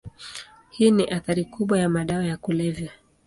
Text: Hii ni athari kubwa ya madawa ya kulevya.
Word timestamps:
Hii 0.69 0.91
ni 0.91 1.09
athari 1.09 1.45
kubwa 1.45 1.79
ya 1.79 1.89
madawa 1.89 2.25
ya 2.25 2.37
kulevya. 2.37 2.91